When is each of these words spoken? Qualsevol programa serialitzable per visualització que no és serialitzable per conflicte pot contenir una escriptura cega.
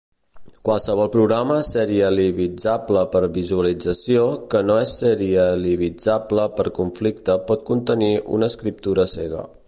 Qualsevol 0.67 1.09
programa 1.15 1.57
serialitzable 1.65 3.03
per 3.15 3.21
visualització 3.35 4.23
que 4.53 4.61
no 4.69 4.77
és 4.85 4.93
serialitzable 5.03 6.47
per 6.61 6.67
conflicte 6.79 7.37
pot 7.51 7.67
contenir 7.73 8.13
una 8.39 8.49
escriptura 8.55 9.07
cega. 9.17 9.45